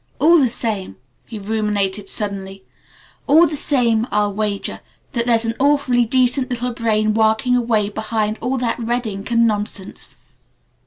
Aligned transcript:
All 0.17 0.39
the 0.39 0.49
same" 0.49 0.95
he 1.27 1.37
ruminated 1.37 2.09
suddenly: 2.09 2.63
"All 3.27 3.45
the 3.45 3.55
same 3.55 4.07
I'll 4.09 4.33
wager 4.33 4.79
that 5.11 5.27
there's 5.27 5.45
an 5.45 5.53
awfully 5.59 6.05
decent 6.05 6.49
little 6.49 6.73
brain 6.73 7.13
working 7.13 7.55
away 7.55 7.87
behind 7.89 8.39
all 8.41 8.57
that 8.57 8.79
red 8.79 9.05
ink 9.05 9.29
and 9.29 9.45
nonsense." 9.45 10.15